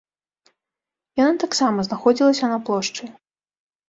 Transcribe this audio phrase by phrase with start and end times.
[1.19, 3.03] Яна таксама знаходзілася на плошчы.